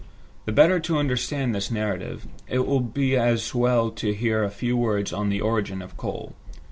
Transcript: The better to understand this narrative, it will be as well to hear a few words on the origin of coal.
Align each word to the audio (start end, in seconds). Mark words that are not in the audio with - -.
The 0.45 0.51
better 0.51 0.79
to 0.79 0.97
understand 0.97 1.53
this 1.53 1.69
narrative, 1.69 2.25
it 2.47 2.65
will 2.65 2.79
be 2.79 3.15
as 3.15 3.53
well 3.53 3.91
to 3.91 4.15
hear 4.15 4.43
a 4.43 4.49
few 4.49 4.75
words 4.75 5.13
on 5.13 5.29
the 5.29 5.41
origin 5.41 5.79
of 5.79 5.95
coal. 5.95 6.33